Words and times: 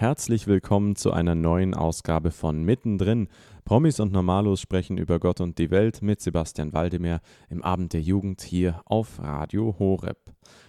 Herzlich 0.00 0.46
willkommen 0.46 0.94
zu 0.94 1.12
einer 1.12 1.34
neuen 1.34 1.74
Ausgabe 1.74 2.30
von 2.30 2.62
Mittendrin. 2.62 3.26
Promis 3.64 3.98
und 3.98 4.12
Normalos 4.12 4.60
sprechen 4.60 4.96
über 4.96 5.18
Gott 5.18 5.40
und 5.40 5.58
die 5.58 5.72
Welt 5.72 6.02
mit 6.02 6.20
Sebastian 6.20 6.72
Waldemar 6.72 7.20
im 7.50 7.64
Abend 7.64 7.94
der 7.94 8.00
Jugend 8.00 8.42
hier 8.42 8.80
auf 8.84 9.20
Radio 9.20 9.74
Horeb. 9.80 10.18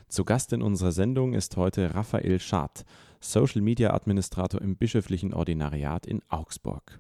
Zu 0.07 0.26
Gast 0.26 0.52
in 0.52 0.63
unserer 0.63 0.92
Sendung 0.92 1.34
ist 1.34 1.57
heute 1.57 1.94
Raphael 1.94 2.39
Schad, 2.39 2.86
Social 3.20 3.62
Media 3.62 3.94
Administrator 3.94 4.63
im 4.63 4.78
bischöflichen 4.78 5.36
Ordinariat 5.36 6.08
in 6.08 6.24
Augsburg. 6.30 7.00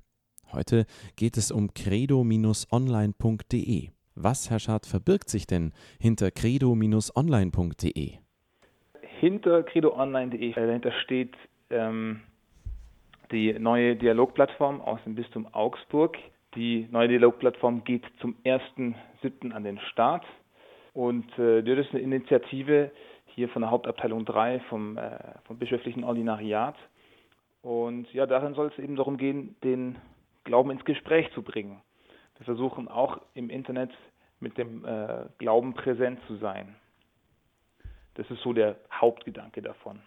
Heute 0.51 0.85
geht 1.15 1.35
es 1.35 1.49
um 1.49 1.73
credo-online.de. 1.73 3.89
Was, 4.13 4.51
Herr 4.51 4.59
Schad, 4.59 4.85
verbirgt 4.85 5.31
sich 5.31 5.47
denn 5.47 5.73
hinter 5.99 6.29
credo-online.de? 6.29 8.19
Hinter 9.19 9.63
credoonline.de, 9.63 10.51
äh, 10.51 10.53
dahinter 10.53 10.91
steht 11.03 11.35
ähm, 11.69 12.21
die 13.31 13.53
neue 13.53 13.95
Dialogplattform 13.95 14.81
aus 14.81 14.99
dem 15.03 15.15
Bistum 15.15 15.47
Augsburg. 15.53 16.17
Die 16.55 16.87
neue 16.91 17.07
Dialogplattform 17.09 17.83
geht 17.83 18.03
zum 18.19 18.35
1.7. 18.43 19.51
an 19.51 19.63
den 19.63 19.79
Start. 19.91 20.25
Und 20.93 21.25
äh, 21.37 21.61
das 21.61 21.85
ist 21.85 21.93
eine 21.93 22.01
Initiative 22.01 22.91
hier 23.35 23.49
von 23.49 23.61
der 23.61 23.71
Hauptabteilung 23.71 24.25
3 24.25 24.59
vom, 24.61 24.97
äh, 24.97 25.11
vom 25.45 25.57
bischöflichen 25.57 26.03
Ordinariat. 26.03 26.75
Und 27.61 28.11
ja, 28.13 28.25
darin 28.25 28.53
soll 28.53 28.67
es 28.67 28.79
eben 28.83 28.95
darum 28.95 29.17
gehen, 29.17 29.55
den 29.63 29.97
Glauben 30.43 30.71
ins 30.71 30.85
Gespräch 30.85 31.31
zu 31.33 31.43
bringen. 31.43 31.81
Wir 32.37 32.45
versuchen 32.45 32.87
auch 32.87 33.21
im 33.33 33.49
Internet 33.49 33.91
mit 34.39 34.57
dem 34.57 34.85
äh, 34.85 35.25
Glauben 35.37 35.73
präsent 35.73 36.19
zu 36.27 36.37
sein. 36.37 36.75
Das 38.15 38.29
ist 38.31 38.41
so 38.41 38.53
der 38.53 38.77
Hauptgedanke 38.91 39.61
davon. 39.61 40.01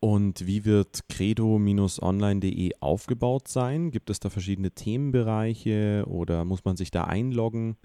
Und 0.00 0.46
wie 0.46 0.64
wird 0.64 1.02
credo-online.de 1.10 2.70
aufgebaut 2.80 3.48
sein? 3.48 3.90
Gibt 3.90 4.08
es 4.08 4.18
da 4.18 4.30
verschiedene 4.30 4.70
Themenbereiche 4.70 6.06
oder 6.08 6.46
muss 6.46 6.64
man 6.64 6.76
sich 6.76 6.90
da 6.90 7.04
einloggen? 7.04 7.76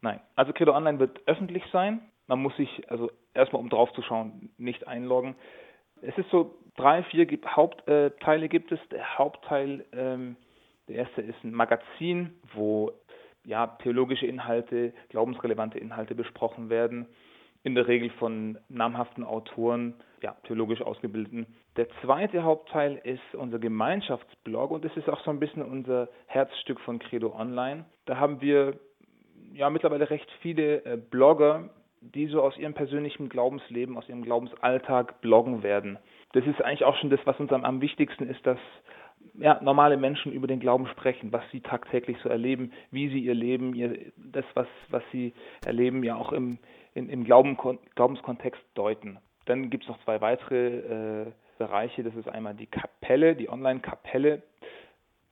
Nein, 0.00 0.20
also 0.36 0.54
Credo 0.54 0.74
Online 0.74 0.98
wird 0.98 1.20
öffentlich 1.26 1.64
sein. 1.70 2.00
Man 2.28 2.40
muss 2.40 2.56
sich 2.56 2.90
also 2.90 3.10
erstmal, 3.34 3.60
um 3.60 3.68
drauf 3.68 3.92
zu 3.92 4.00
schauen, 4.00 4.50
nicht 4.56 4.86
einloggen. 4.86 5.34
Es 6.00 6.16
ist 6.16 6.30
so, 6.30 6.54
drei, 6.76 7.02
vier 7.04 7.26
Hauptteile 7.46 8.48
gibt 8.48 8.72
es. 8.72 8.80
Der 8.90 9.18
Hauptteil, 9.18 9.84
ähm, 9.92 10.36
der 10.88 10.96
erste 10.96 11.20
ist 11.20 11.42
ein 11.44 11.52
Magazin, 11.52 12.32
wo 12.54 12.92
ja, 13.44 13.66
theologische 13.82 14.26
Inhalte, 14.26 14.94
glaubensrelevante 15.10 15.78
Inhalte 15.78 16.14
besprochen 16.14 16.70
werden 16.70 17.06
in 17.62 17.74
der 17.74 17.88
Regel 17.88 18.10
von 18.10 18.58
namhaften 18.68 19.24
Autoren, 19.24 19.94
ja, 20.22 20.36
theologisch 20.46 20.80
ausgebildeten. 20.80 21.46
Der 21.76 21.88
zweite 22.02 22.42
Hauptteil 22.42 23.00
ist 23.04 23.34
unser 23.34 23.58
Gemeinschaftsblog 23.58 24.70
und 24.70 24.84
das 24.84 24.96
ist 24.96 25.08
auch 25.08 25.22
so 25.24 25.30
ein 25.30 25.40
bisschen 25.40 25.62
unser 25.62 26.08
Herzstück 26.26 26.80
von 26.80 26.98
Credo 26.98 27.34
Online. 27.34 27.84
Da 28.06 28.16
haben 28.16 28.40
wir 28.40 28.78
ja 29.52 29.70
mittlerweile 29.70 30.10
recht 30.10 30.30
viele 30.40 30.84
äh, 30.84 30.96
Blogger, 30.96 31.70
die 32.00 32.26
so 32.26 32.42
aus 32.42 32.56
ihrem 32.56 32.74
persönlichen 32.74 33.28
Glaubensleben, 33.28 33.96
aus 33.96 34.08
ihrem 34.08 34.22
Glaubensalltag 34.22 35.20
bloggen 35.20 35.62
werden. 35.62 35.98
Das 36.32 36.46
ist 36.46 36.62
eigentlich 36.62 36.84
auch 36.84 36.96
schon 36.96 37.10
das, 37.10 37.20
was 37.24 37.38
uns 37.40 37.52
am, 37.52 37.64
am 37.64 37.80
wichtigsten 37.80 38.28
ist, 38.28 38.44
dass 38.46 38.58
ja, 39.38 39.60
normale 39.62 39.96
Menschen 39.96 40.32
über 40.32 40.46
den 40.46 40.60
Glauben 40.60 40.86
sprechen, 40.88 41.32
was 41.32 41.42
sie 41.50 41.60
tagtäglich 41.60 42.16
so 42.22 42.28
erleben, 42.28 42.72
wie 42.90 43.08
sie 43.08 43.20
ihr 43.20 43.34
Leben, 43.34 43.74
ihr, 43.74 44.12
das, 44.16 44.44
was, 44.54 44.66
was 44.90 45.02
sie 45.12 45.32
erleben, 45.64 46.02
ja 46.02 46.16
auch 46.16 46.32
im, 46.32 46.58
in, 46.94 47.08
im 47.08 47.24
Glauben, 47.24 47.56
Glaubenskontext 47.94 48.62
deuten. 48.74 49.18
Dann 49.46 49.70
gibt 49.70 49.84
es 49.84 49.88
noch 49.88 50.02
zwei 50.04 50.20
weitere 50.20 51.26
äh, 51.26 51.26
Bereiche. 51.58 52.02
Das 52.02 52.14
ist 52.14 52.28
einmal 52.28 52.54
die 52.54 52.66
Kapelle, 52.66 53.34
die 53.34 53.48
Online-Kapelle. 53.48 54.42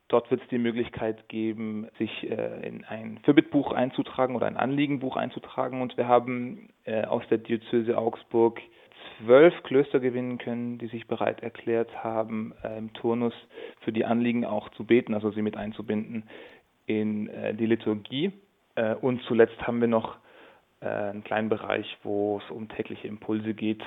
Dort 0.09 0.31
wird 0.31 0.43
es 0.43 0.49
die 0.49 0.59
Möglichkeit 0.59 1.29
geben, 1.29 1.89
sich 1.99 2.31
äh, 2.31 2.67
in 2.67 2.85
ein 2.85 3.19
Fürbittbuch 3.25 3.73
einzutragen 3.73 4.37
oder 4.37 4.47
ein 4.47 4.57
Anliegenbuch 4.57 5.17
einzutragen. 5.17 5.83
Und 5.83 5.97
wir 5.97 6.07
haben 6.07 6.69
äh, 6.85 7.05
aus 7.05 7.25
der 7.29 7.39
Diözese 7.39 7.99
Augsburg 7.99 8.61
zwölf 9.19 9.55
Klöster 9.63 10.01
gewinnen 10.01 10.39
können, 10.39 10.79
die 10.79 10.89
sich 10.89 11.07
bereit 11.07 11.43
erklärt 11.43 12.03
haben, 12.03 12.55
äh, 12.63 12.79
im 12.79 12.93
Turnus 12.93 13.35
für 13.81 13.93
die 13.93 14.05
Anliegen 14.05 14.45
auch 14.45 14.69
zu 14.71 14.85
beten, 14.85 15.15
also 15.15 15.31
sie 15.31 15.43
mit 15.43 15.57
einzubinden 15.57 16.25
in 16.87 17.29
äh, 17.29 17.55
die 17.55 17.67
Liturgie. 17.67 18.33
Äh, 18.75 18.95
und 18.95 19.23
zuletzt 19.23 19.61
haben 19.67 19.81
wir 19.81 19.89
noch 19.89 20.17
einen 20.79 21.25
kleinen 21.25 21.49
Bereich, 21.49 21.87
wo 22.03 22.39
es 22.45 22.51
um 22.51 22.69
tägliche 22.69 23.09
Impulse 23.09 23.55
geht, 23.55 23.83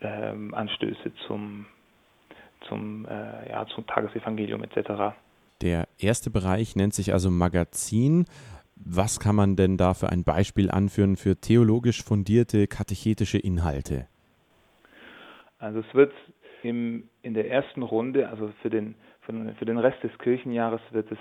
ähm, 0.00 0.54
Anstöße 0.54 1.12
zum, 1.26 1.66
zum, 2.68 3.08
ja, 3.50 3.66
zum 3.74 3.84
Tagesevangelium 3.88 4.62
etc. 4.62 5.16
Der 5.62 5.88
erste 5.98 6.30
Bereich 6.30 6.76
nennt 6.76 6.94
sich 6.94 7.12
also 7.12 7.28
Magazin. 7.28 8.26
Was 8.76 9.18
kann 9.18 9.34
man 9.34 9.56
denn 9.56 9.76
da 9.76 9.94
für 9.94 10.10
ein 10.10 10.22
Beispiel 10.22 10.70
anführen 10.70 11.16
für 11.16 11.40
theologisch 11.40 12.04
fundierte 12.04 12.68
katechetische 12.68 13.38
Inhalte? 13.38 14.06
Also 15.62 15.78
es 15.78 15.94
wird 15.94 16.12
im, 16.64 17.08
in 17.22 17.34
der 17.34 17.48
ersten 17.48 17.82
Runde, 17.82 18.28
also 18.28 18.50
für 18.62 18.70
den, 18.70 18.96
für, 19.20 19.64
den 19.64 19.78
Rest 19.78 20.02
des 20.02 20.16
Kirchenjahres, 20.18 20.80
wird 20.90 21.10
es 21.12 21.18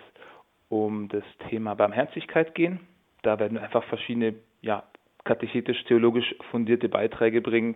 um 0.68 1.10
das 1.10 1.24
Thema 1.50 1.76
Barmherzigkeit 1.76 2.56
gehen. 2.56 2.80
Da 3.22 3.38
werden 3.40 3.60
einfach 3.60 3.84
verschiedene 3.84 4.34
ja, 4.62 4.84
katechetisch-theologisch 5.26 6.36
fundierte 6.50 6.90
Beiträge 6.90 7.40
bringen, 7.42 7.76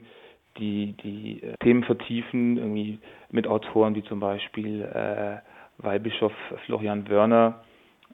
die 0.57 0.93
die 1.03 1.43
äh, 1.43 1.55
Themen 1.61 1.83
vertiefen, 1.83 2.57
irgendwie 2.57 2.99
mit 3.29 3.45
Autoren 3.45 3.93
wie 3.93 4.03
zum 4.03 4.19
Beispiel 4.19 4.81
äh, 4.81 5.37
Weihbischof 5.77 6.33
Florian 6.65 7.07
Wörner 7.09 7.63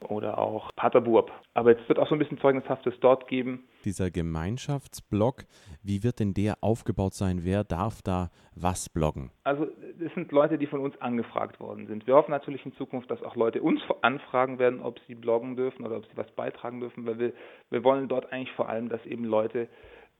oder 0.01 0.39
auch 0.39 0.71
Pater 0.75 0.99
Burb. 0.99 1.31
Aber 1.53 1.71
jetzt 1.71 1.87
wird 1.87 1.99
auch 1.99 2.09
so 2.09 2.15
ein 2.15 2.19
bisschen 2.19 2.39
Zeugnishaftes 2.39 2.95
dort 2.99 3.29
geben. 3.29 3.63
Dieser 3.85 4.11
Gemeinschaftsblog, 4.11 5.43
wie 5.83 6.03
wird 6.03 6.19
denn 6.19 6.33
der 6.33 6.55
aufgebaut 6.61 7.13
sein? 7.13 7.41
Wer 7.43 7.63
darf 7.63 8.01
da 8.01 8.29
was 8.55 8.89
bloggen? 8.89 9.31
Also 9.43 9.67
das 9.99 10.13
sind 10.13 10.31
Leute, 10.31 10.57
die 10.57 10.67
von 10.67 10.79
uns 10.79 10.99
angefragt 11.01 11.59
worden 11.59 11.87
sind. 11.87 12.07
Wir 12.07 12.15
hoffen 12.15 12.31
natürlich 12.31 12.65
in 12.65 12.73
Zukunft, 12.73 13.09
dass 13.09 13.21
auch 13.23 13.35
Leute 13.35 13.61
uns 13.61 13.81
anfragen 14.01 14.59
werden, 14.59 14.81
ob 14.81 14.99
sie 15.07 15.15
bloggen 15.15 15.55
dürfen 15.55 15.85
oder 15.85 15.97
ob 15.97 16.05
sie 16.05 16.15
was 16.17 16.29
beitragen 16.31 16.79
dürfen, 16.79 17.05
weil 17.05 17.19
wir, 17.19 17.33
wir 17.69 17.83
wollen 17.83 18.07
dort 18.07 18.31
eigentlich 18.31 18.51
vor 18.53 18.69
allem, 18.69 18.89
dass 18.89 19.05
eben 19.05 19.25
Leute, 19.25 19.67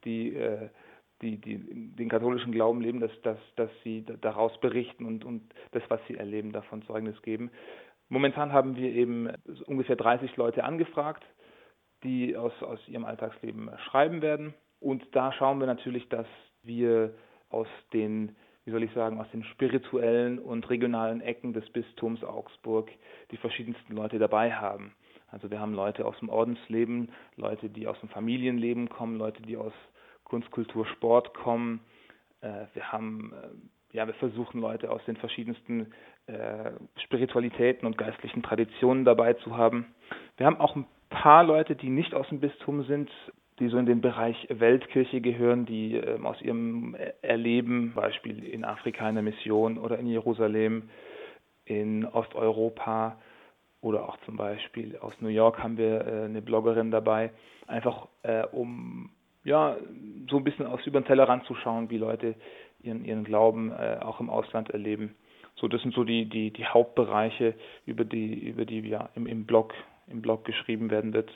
die 0.04 0.36
äh, 0.36 0.70
die, 1.22 1.38
die 1.38 1.60
den 1.60 2.10
katholischen 2.10 2.52
Glauben 2.52 2.82
leben, 2.82 3.00
dass, 3.00 3.12
dass, 3.22 3.38
dass 3.56 3.70
sie 3.84 4.04
daraus 4.22 4.60
berichten 4.60 5.06
und, 5.06 5.24
und 5.24 5.54
das, 5.72 5.84
was 5.88 6.00
sie 6.08 6.16
erleben, 6.16 6.52
davon 6.52 6.82
Zeugnis 6.84 7.22
geben. 7.22 7.52
Momentan 8.10 8.52
haben 8.52 8.76
wir 8.76 8.92
eben 8.92 9.30
ungefähr 9.68 9.96
30 9.96 10.36
Leute 10.36 10.64
angefragt, 10.64 11.24
die 12.04 12.36
aus, 12.36 12.54
aus 12.62 12.80
ihrem 12.88 13.06
Alltagsleben 13.06 13.70
schreiben 13.86 14.22
werden. 14.22 14.54
Und 14.80 15.04
da 15.14 15.32
schauen 15.34 15.60
wir 15.60 15.68
natürlich, 15.68 16.08
dass 16.10 16.28
wir 16.64 17.14
aus 17.50 17.68
den, 17.94 18.36
wie 18.66 18.72
soll 18.72 18.84
ich 18.84 18.92
sagen, 18.94 19.20
aus 19.20 19.30
den 19.32 19.44
spirituellen 19.44 20.40
und 20.40 20.70
regionalen 20.70 21.22
Ecken 21.22 21.54
des 21.54 21.70
Bistums 21.70 22.24
Augsburg 22.24 22.90
die 23.32 23.38
verschiedensten 23.38 23.96
Leute 23.96 24.20
dabei 24.20 24.54
haben. 24.54 24.94
Also 25.30 25.50
wir 25.50 25.60
haben 25.60 25.74
Leute 25.74 26.06
aus 26.06 26.18
dem 26.20 26.30
Ordensleben, 26.30 27.12
Leute, 27.36 27.70
die 27.70 27.88
aus 27.88 28.00
dem 28.02 28.10
Familienleben 28.10 28.90
kommen, 28.90 29.18
Leute, 29.18 29.42
die 29.42 29.56
aus 29.56 29.74
Kunst, 30.24 30.52
Kultur, 30.52 30.86
Sport 30.88 31.34
kommen. 31.34 31.82
Äh, 32.42 32.66
wir 32.74 32.92
haben 32.92 33.34
äh, 33.34 33.48
ja, 33.94 34.08
wir 34.08 34.14
versuchen 34.16 34.62
Leute 34.62 34.90
aus 34.90 35.04
den 35.06 35.18
verschiedensten 35.18 35.92
äh, 36.28 36.72
Spiritualitäten 37.04 37.86
und 37.86 37.98
geistlichen 37.98 38.42
Traditionen 38.42 39.06
dabei 39.06 39.34
zu 39.34 39.58
haben. 39.58 39.94
Wir 40.38 40.46
haben 40.46 40.60
auch 40.60 40.76
ein 40.76 40.86
paar 41.12 41.44
Leute, 41.44 41.76
die 41.76 41.90
nicht 41.90 42.16
aus 42.16 42.28
dem 42.30 42.40
Bistum 42.40 42.84
sind, 42.84 43.10
die 43.60 43.68
so 43.68 43.78
in 43.78 43.86
den 43.86 44.02
Bereich 44.02 44.48
Weltkirche 44.50 45.22
gehören, 45.22 45.68
die 45.68 45.96
äh, 45.96 46.20
aus 46.24 46.42
ihrem 46.42 46.96
Erleben, 47.22 47.94
Beispiel 47.94 48.44
in 48.44 48.66
Afrika 48.66 49.08
in 49.08 49.16
der 49.16 49.24
Mission 49.24 49.78
oder 49.78 50.00
in 50.00 50.08
Jerusalem, 50.08 50.90
in 51.66 52.06
Osteuropa 52.06 53.18
oder 53.82 54.08
auch 54.08 54.18
zum 54.26 54.36
Beispiel 54.36 54.98
aus 54.98 55.14
New 55.22 55.30
York 55.30 55.62
haben 55.62 55.78
wir 55.78 56.02
äh, 56.06 56.26
eine 56.26 56.42
Bloggerin 56.42 56.90
dabei, 56.92 57.32
einfach 57.68 58.08
äh, 58.24 58.46
um 58.52 59.12
ja 59.44 59.78
so 60.30 60.38
ein 60.38 60.44
bisschen 60.44 60.66
aus 60.66 60.86
über 60.86 61.00
den 61.00 61.06
Tellerrand 61.06 61.46
zu 61.46 61.56
schauen, 61.56 61.90
wie 61.90 61.98
Leute 61.98 62.36
ihren, 62.82 63.06
ihren 63.06 63.24
Glauben 63.24 63.72
äh, 63.72 63.98
auch 64.02 64.20
im 64.20 64.30
Ausland 64.30 64.70
erleben. 64.70 65.16
So, 65.56 65.68
das 65.68 65.82
sind 65.82 65.94
so 65.94 66.04
die, 66.04 66.26
die, 66.26 66.52
die 66.52 66.66
Hauptbereiche, 66.66 67.54
über 67.86 68.06
die, 68.06 68.48
über 68.50 68.66
die 68.66 68.80
ja 68.88 69.10
im, 69.16 69.28
im 69.28 69.46
Blog, 69.46 69.74
im 70.12 70.22
Blog 70.22 70.46
geschrieben 70.46 70.90
werden 70.92 71.14
wird. 71.14 71.32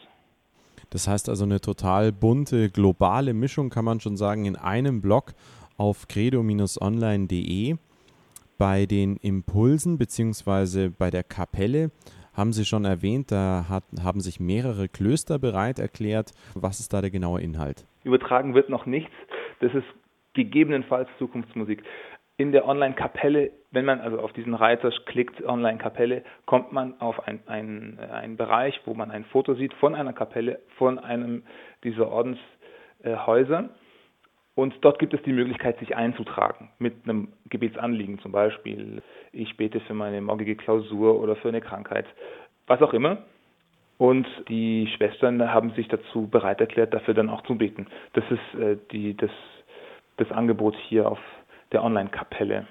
Das 0.90 1.08
heißt 1.08 1.30
also 1.30 1.46
eine 1.46 1.62
total 1.62 2.12
bunte, 2.12 2.70
globale 2.70 3.34
Mischung, 3.34 3.70
kann 3.70 3.86
man 3.86 4.00
schon 4.00 4.18
sagen, 4.18 4.46
in 4.46 4.56
einem 4.56 5.02
Blog 5.02 5.34
auf 5.78 6.08
credo-online.de. 6.08 7.76
Bei 8.58 8.86
den 8.86 9.18
Impulsen 9.18 9.98
bzw. 9.98 10.90
bei 10.90 11.10
der 11.10 11.24
Kapelle 11.24 11.92
haben 12.34 12.54
Sie 12.54 12.66
schon 12.66 12.86
erwähnt, 12.86 13.32
da 13.32 13.66
hat, 13.70 13.84
haben 14.04 14.20
sich 14.20 14.40
mehrere 14.40 14.88
Klöster 14.88 15.40
bereit 15.40 15.80
erklärt. 15.80 16.32
Was 16.54 16.80
ist 16.80 16.94
da 16.94 17.02
der 17.02 17.10
genaue 17.10 17.42
Inhalt? 17.42 17.86
Übertragen 18.04 18.54
wird 18.54 18.70
noch 18.70 18.86
nichts. 18.86 19.14
Das 19.62 19.74
ist 19.74 19.86
gegebenenfalls 20.34 21.10
Zukunftsmusik. 21.18 21.84
In 22.38 22.52
der 22.52 22.68
Online-Kapelle 22.68 23.52
wenn 23.76 23.86
man 23.86 24.00
also 24.00 24.20
auf 24.20 24.34
diesen 24.34 24.54
Reiter 24.54 24.90
klickt, 25.06 25.44
Online-Kapelle, 25.44 26.24
kommt 26.46 26.72
man 26.72 27.00
auf 27.00 27.28
einen 27.28 28.00
ein 28.00 28.38
Bereich, 28.38 28.80
wo 28.86 28.94
man 28.94 29.12
ein 29.12 29.26
Foto 29.26 29.54
sieht 29.54 29.74
von 29.76 29.94
einer 29.94 30.14
Kapelle, 30.14 30.60
von 30.78 30.98
einem 30.98 31.44
dieser 31.84 32.10
Ordenshäuser. 32.10 33.70
Und 34.56 34.74
dort 34.80 35.00
gibt 35.00 35.14
es 35.14 35.22
die 35.24 35.34
Möglichkeit, 35.34 35.78
sich 35.80 35.98
einzutragen 35.98 36.72
mit 36.80 36.94
einem 37.04 37.34
Gebetsanliegen, 37.50 38.20
zum 38.20 38.32
Beispiel, 38.32 39.04
ich 39.34 39.58
bete 39.58 39.82
für 39.82 39.94
meine 39.94 40.22
morgige 40.22 40.56
Klausur 40.56 41.20
oder 41.20 41.36
für 41.36 41.50
eine 41.50 41.60
Krankheit, 41.60 42.06
was 42.68 42.82
auch 42.82 42.94
immer. 42.94 43.18
Und 43.98 44.28
die 44.48 44.88
Schwestern 44.96 45.54
haben 45.54 45.72
sich 45.72 45.90
dazu 45.90 46.28
bereit 46.28 46.62
erklärt, 46.62 46.94
dafür 46.94 47.14
dann 47.14 47.30
auch 47.30 47.44
zu 47.44 47.58
beten. 47.58 47.88
Das 48.14 48.24
ist 48.30 48.60
äh, 48.60 48.78
die, 48.92 49.16
das, 49.16 49.32
das 50.18 50.32
Angebot 50.32 50.76
hier 50.88 51.10
auf 51.10 51.20
der 51.74 51.84
Online-Kapelle. 51.84 52.68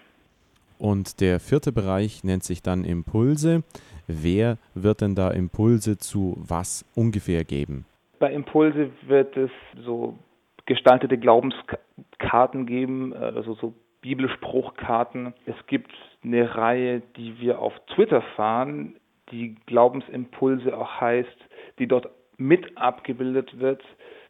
Und 0.78 1.20
der 1.20 1.40
vierte 1.40 1.72
Bereich 1.72 2.24
nennt 2.24 2.44
sich 2.44 2.62
dann 2.62 2.84
Impulse. 2.84 3.62
Wer 4.06 4.58
wird 4.74 5.00
denn 5.00 5.14
da 5.14 5.30
Impulse 5.30 5.98
zu 5.98 6.36
was 6.38 6.84
ungefähr 6.94 7.44
geben? 7.44 7.86
Bei 8.18 8.32
Impulse 8.32 8.90
wird 9.06 9.36
es 9.36 9.50
so 9.84 10.18
gestaltete 10.66 11.18
Glaubenskarten 11.18 12.66
geben, 12.66 13.12
also 13.12 13.54
so 13.54 13.74
Bibelspruchkarten. 14.02 15.32
Es 15.46 15.56
gibt 15.66 15.92
eine 16.22 16.54
Reihe, 16.54 17.02
die 17.16 17.40
wir 17.40 17.58
auf 17.58 17.72
Twitter 17.94 18.22
fahren, 18.36 18.96
die 19.30 19.56
Glaubensimpulse 19.66 20.76
auch 20.76 21.00
heißt, 21.00 21.36
die 21.78 21.86
dort 21.86 22.08
mit 22.36 22.76
abgebildet 22.76 23.58
wird. 23.58 23.82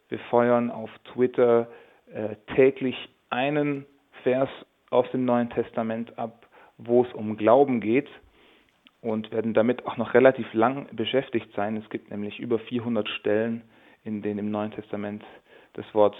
Wir 0.07 0.19
feuern 0.29 0.71
auf 0.71 0.89
Twitter 1.13 1.67
äh, 2.13 2.35
täglich 2.55 2.95
einen 3.29 3.85
Vers 4.23 4.49
aus 4.89 5.09
dem 5.11 5.25
Neuen 5.25 5.49
Testament 5.49 6.17
ab, 6.17 6.47
wo 6.77 7.03
es 7.03 7.13
um 7.13 7.37
Glauben 7.37 7.81
geht 7.81 8.09
und 9.01 9.31
werden 9.31 9.53
damit 9.53 9.85
auch 9.85 9.97
noch 9.97 10.13
relativ 10.13 10.51
lang 10.53 10.87
beschäftigt 10.91 11.49
sein. 11.55 11.77
Es 11.77 11.89
gibt 11.89 12.11
nämlich 12.11 12.39
über 12.39 12.59
400 12.59 13.07
Stellen, 13.07 13.63
in 14.03 14.21
denen 14.21 14.39
im 14.39 14.51
Neuen 14.51 14.71
Testament 14.71 15.23
das 15.73 15.85
Wort 15.93 16.15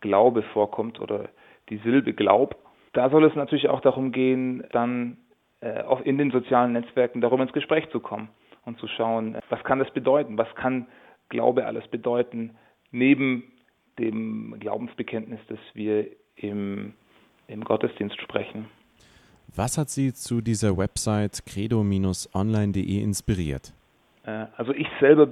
Glaube 0.00 0.42
vorkommt 0.42 1.00
oder 1.00 1.28
die 1.68 1.78
Silbe 1.78 2.12
Glaub. 2.12 2.56
Da 2.92 3.10
soll 3.10 3.24
es 3.24 3.34
natürlich 3.34 3.68
auch 3.68 3.80
darum 3.80 4.12
gehen, 4.12 4.64
dann 4.72 5.18
äh, 5.60 5.82
auch 5.82 6.00
in 6.00 6.18
den 6.18 6.30
sozialen 6.30 6.72
Netzwerken 6.72 7.20
darüber 7.20 7.42
ins 7.42 7.52
Gespräch 7.52 7.88
zu 7.90 8.00
kommen 8.00 8.28
und 8.64 8.78
zu 8.78 8.88
schauen, 8.88 9.38
was 9.48 9.62
kann 9.64 9.78
das 9.78 9.90
bedeuten, 9.92 10.38
was 10.38 10.52
kann 10.54 10.86
Glaube 11.28 11.66
alles 11.66 11.86
bedeuten, 11.88 12.56
neben 12.90 13.44
dem 13.98 14.56
Glaubensbekenntnis, 14.60 15.40
das 15.48 15.58
wir 15.74 16.06
im, 16.36 16.94
im 17.48 17.64
Gottesdienst 17.64 18.20
sprechen. 18.20 18.66
Was 19.54 19.78
hat 19.78 19.88
Sie 19.88 20.12
zu 20.12 20.40
dieser 20.40 20.76
Website 20.76 21.44
credo-online.de 21.46 23.00
inspiriert? 23.00 23.72
Äh, 24.24 24.46
also 24.56 24.72
ich 24.72 24.88
selber 25.00 25.28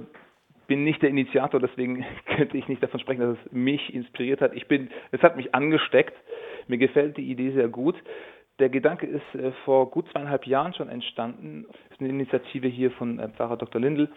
bin 0.67 0.83
nicht 0.83 1.01
der 1.01 1.09
Initiator, 1.09 1.59
deswegen 1.59 2.03
könnte 2.35 2.57
ich 2.57 2.67
nicht 2.67 2.81
davon 2.81 2.99
sprechen, 2.99 3.21
dass 3.21 3.37
es 3.45 3.51
mich 3.51 3.93
inspiriert 3.93 4.41
hat. 4.41 4.53
Ich 4.55 4.67
bin, 4.67 4.89
es 5.11 5.21
hat 5.21 5.37
mich 5.37 5.53
angesteckt. 5.53 6.13
Mir 6.67 6.77
gefällt 6.77 7.17
die 7.17 7.29
Idee 7.29 7.51
sehr 7.51 7.67
gut. 7.67 7.95
Der 8.57 8.69
Gedanke 8.69 9.05
ist 9.05 9.35
äh, 9.35 9.51
vor 9.65 9.91
gut 9.91 10.09
zweieinhalb 10.11 10.47
Jahren 10.47 10.73
schon 10.73 10.89
entstanden. 10.89 11.65
Das 11.67 11.91
ist 11.91 11.99
eine 11.99 12.09
Initiative 12.09 12.67
hier 12.67 12.91
von 12.91 13.19
äh, 13.19 13.29
Pfarrer 13.29 13.57
Dr. 13.57 13.81
Lindl. 13.81 14.09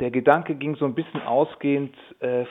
Der 0.00 0.10
Gedanke 0.10 0.54
ging 0.56 0.76
so 0.76 0.84
ein 0.84 0.94
bisschen 0.94 1.22
ausgehend 1.22 1.96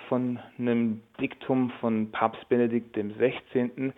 von 0.10 0.40
einem 0.58 1.02
Diktum 1.22 1.70
von 1.80 2.12
Papst 2.12 2.50
Benedikt 2.50 2.98
XVI., 2.98 3.94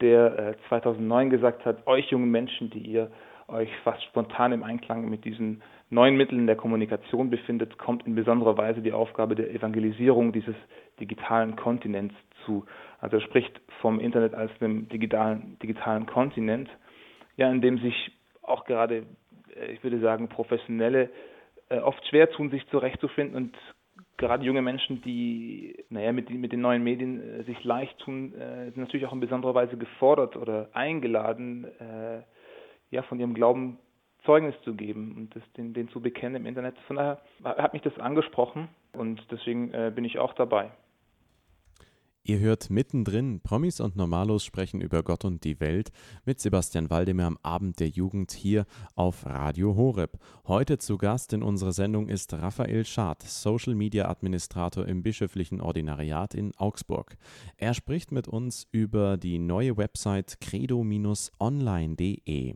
der 0.00 0.56
2009 0.68 1.30
gesagt 1.30 1.64
hat, 1.64 1.86
euch 1.86 2.10
jungen 2.10 2.30
Menschen, 2.30 2.70
die 2.70 2.80
ihr 2.80 3.10
euch 3.48 3.70
fast 3.84 4.02
spontan 4.04 4.52
im 4.52 4.62
Einklang 4.62 5.08
mit 5.08 5.24
diesen 5.24 5.62
neuen 5.90 6.16
Mitteln 6.16 6.46
der 6.46 6.56
Kommunikation 6.56 7.30
befindet, 7.30 7.78
kommt 7.78 8.06
in 8.06 8.14
besonderer 8.14 8.58
Weise 8.58 8.80
die 8.80 8.92
Aufgabe 8.92 9.34
der 9.34 9.50
Evangelisierung 9.50 10.32
dieses 10.32 10.56
digitalen 10.98 11.54
Kontinents 11.56 12.14
zu. 12.44 12.64
Also 13.00 13.16
er 13.16 13.22
spricht 13.22 13.60
vom 13.80 14.00
Internet 14.00 14.34
als 14.34 14.50
einem 14.60 14.88
digitalen, 14.88 15.58
digitalen 15.62 16.06
Kontinent, 16.06 16.68
ja, 17.36 17.50
in 17.50 17.60
dem 17.60 17.78
sich 17.78 18.12
auch 18.42 18.64
gerade, 18.64 19.04
äh, 19.54 19.72
ich 19.72 19.82
würde 19.82 20.00
sagen, 20.00 20.28
Professionelle 20.28 21.10
äh, 21.68 21.78
oft 21.78 22.04
schwer 22.08 22.30
tun, 22.30 22.50
sich 22.50 22.66
zurechtzufinden 22.68 23.36
und 23.36 23.56
gerade 24.16 24.44
junge 24.44 24.62
Menschen, 24.62 25.02
die 25.02 25.84
naja, 25.90 26.12
mit, 26.12 26.30
mit 26.30 26.52
den 26.52 26.60
neuen 26.60 26.82
Medien 26.82 27.20
äh, 27.20 27.42
sich 27.44 27.62
leicht 27.64 27.98
tun, 27.98 28.34
äh, 28.34 28.66
sind 28.66 28.78
natürlich 28.78 29.06
auch 29.06 29.12
in 29.12 29.20
besonderer 29.20 29.54
Weise 29.54 29.76
gefordert 29.76 30.36
oder 30.36 30.68
eingeladen, 30.72 31.64
äh, 31.80 32.22
ja, 32.90 33.02
von 33.02 33.18
ihrem 33.18 33.34
Glauben 33.34 33.78
Zeugnis 34.24 34.54
zu 34.62 34.74
geben 34.74 35.14
und 35.16 35.36
das, 35.36 35.42
den, 35.56 35.72
den 35.72 35.88
zu 35.88 36.00
bekennen 36.00 36.36
im 36.36 36.46
Internet. 36.46 36.76
Von 36.86 36.96
daher 36.96 37.20
hat 37.44 37.72
mich 37.72 37.82
das 37.82 37.98
angesprochen 37.98 38.68
und 38.92 39.20
deswegen 39.30 39.72
äh, 39.72 39.92
bin 39.94 40.04
ich 40.04 40.18
auch 40.18 40.34
dabei. 40.34 40.70
Ihr 42.28 42.40
hört 42.40 42.70
mittendrin 42.70 43.40
Promis 43.40 43.78
und 43.78 43.94
Normalos 43.94 44.44
sprechen 44.44 44.80
über 44.80 45.04
Gott 45.04 45.24
und 45.24 45.44
die 45.44 45.60
Welt 45.60 45.92
mit 46.24 46.40
Sebastian 46.40 46.90
Waldemar 46.90 47.28
am 47.28 47.38
Abend 47.42 47.78
der 47.78 47.88
Jugend 47.88 48.32
hier 48.32 48.66
auf 48.96 49.24
Radio 49.24 49.76
Horeb. 49.76 50.18
Heute 50.48 50.78
zu 50.78 50.98
Gast 50.98 51.32
in 51.32 51.44
unserer 51.44 51.72
Sendung 51.72 52.08
ist 52.08 52.34
Raphael 52.34 52.84
Schad, 52.84 53.22
Social 53.22 53.76
Media 53.76 54.08
Administrator 54.08 54.88
im 54.88 55.04
bischöflichen 55.04 55.60
Ordinariat 55.60 56.34
in 56.34 56.52
Augsburg. 56.56 57.16
Er 57.58 57.74
spricht 57.74 58.10
mit 58.10 58.26
uns 58.26 58.66
über 58.72 59.18
die 59.18 59.38
neue 59.38 59.76
Website 59.76 60.40
credo-online.de. 60.40 62.54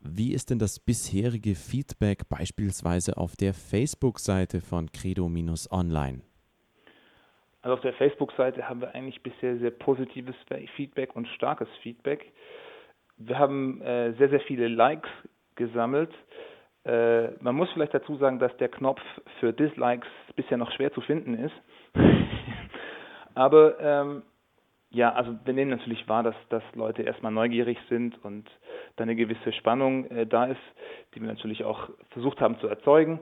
wie 0.00 0.32
ist 0.32 0.50
denn 0.50 0.58
das 0.58 0.80
bisherige 0.80 1.54
Feedback 1.54 2.28
beispielsweise 2.28 3.16
auf 3.16 3.36
der 3.36 3.52
Facebook-Seite 3.52 4.60
von 4.60 4.90
Credo-Online? 4.90 6.22
Also 7.62 7.74
auf 7.74 7.80
der 7.82 7.92
Facebook-Seite 7.92 8.66
haben 8.68 8.80
wir 8.80 8.94
eigentlich 8.94 9.22
bisher 9.22 9.58
sehr 9.58 9.70
positives 9.70 10.34
Feedback 10.76 11.14
und 11.14 11.28
starkes 11.28 11.68
Feedback. 11.82 12.32
Wir 13.18 13.38
haben 13.38 13.82
äh, 13.82 14.14
sehr, 14.14 14.30
sehr 14.30 14.40
viele 14.40 14.68
Likes 14.68 15.08
gesammelt. 15.56 16.10
Äh, 16.84 17.32
man 17.42 17.54
muss 17.54 17.70
vielleicht 17.72 17.92
dazu 17.92 18.16
sagen, 18.16 18.38
dass 18.38 18.56
der 18.56 18.70
Knopf 18.70 19.02
für 19.38 19.52
Dislikes 19.52 20.08
bisher 20.34 20.56
noch 20.56 20.72
schwer 20.72 20.92
zu 20.92 21.02
finden 21.02 21.34
ist. 21.34 21.54
Aber 23.34 23.78
ähm, 23.78 24.22
Ja, 24.92 25.12
also 25.12 25.36
wir 25.44 25.54
nehmen 25.54 25.70
natürlich 25.70 26.08
wahr, 26.08 26.24
dass, 26.24 26.34
dass 26.48 26.64
Leute 26.74 27.02
erstmal 27.02 27.30
neugierig 27.30 27.78
sind 27.88 28.22
und 28.24 28.50
da 28.96 29.04
eine 29.04 29.14
gewisse 29.14 29.52
Spannung 29.52 30.06
äh, 30.06 30.26
da 30.26 30.46
ist, 30.46 30.60
die 31.14 31.20
wir 31.20 31.28
natürlich 31.28 31.62
auch 31.62 31.88
versucht 32.10 32.40
haben 32.40 32.58
zu 32.58 32.66
erzeugen. 32.66 33.20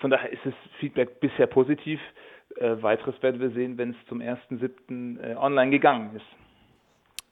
Von 0.00 0.10
daher 0.10 0.32
ist 0.32 0.40
das 0.44 0.54
Feedback 0.80 1.20
bisher 1.20 1.46
positiv. 1.46 2.00
Äh, 2.56 2.82
weiteres 2.82 3.20
werden 3.22 3.40
wir 3.40 3.50
sehen, 3.50 3.76
wenn 3.76 3.90
es 3.90 3.96
zum 4.08 4.20
1.7. 4.20 5.20
Äh, 5.20 5.36
online 5.36 5.70
gegangen 5.70 6.16
ist. 6.16 6.26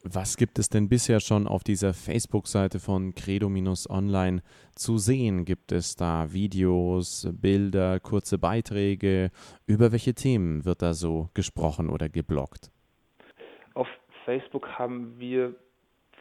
Was 0.03 0.37
gibt 0.37 0.59
es 0.59 0.69
denn 0.69 0.87
bisher 0.87 1.19
schon 1.19 1.47
auf 1.47 1.63
dieser 1.63 1.93
Facebook-Seite 1.93 2.79
von 2.79 3.15
Credo-Online 3.15 4.41
zu 4.75 4.99
sehen? 4.99 5.43
Gibt 5.43 5.71
es 5.71 5.95
da 5.95 6.31
Videos, 6.31 7.27
Bilder, 7.33 7.99
kurze 7.99 8.37
Beiträge? 8.37 9.31
Über 9.65 9.91
welche 9.91 10.13
Themen 10.13 10.63
wird 10.63 10.83
da 10.83 10.93
so 10.93 11.29
gesprochen 11.33 11.89
oder 11.89 12.07
gebloggt? 12.09 12.71
Facebook 14.27 14.77
haben 14.77 15.15
wir 15.19 15.55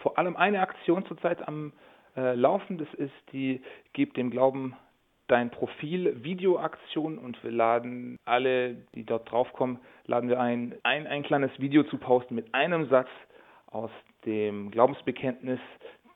vor 0.00 0.16
allem 0.16 0.36
eine 0.36 0.60
Aktion 0.60 1.04
zurzeit 1.06 1.46
am 1.46 1.72
äh, 2.16 2.34
Laufen. 2.36 2.78
Das 2.78 2.92
ist 2.94 3.12
die 3.32 3.60
Gib 3.94 4.14
dem 4.14 4.30
Glauben 4.30 4.76
dein 5.26 5.50
Profil 5.50 6.22
Videoaktion 6.22 7.18
und 7.18 7.42
wir 7.42 7.50
laden 7.50 8.16
alle, 8.24 8.76
die 8.94 9.02
dort 9.02 9.28
draufkommen, 9.28 9.80
laden 10.04 10.28
wir 10.28 10.38
ein, 10.38 10.76
ein, 10.84 11.08
ein 11.08 11.24
kleines 11.24 11.50
Video 11.58 11.82
zu 11.82 11.98
posten 11.98 12.36
mit 12.36 12.54
einem 12.54 12.88
Satz 12.88 13.08
aus 13.66 13.90
dem 14.24 14.70
Glaubensbekenntnis, 14.70 15.58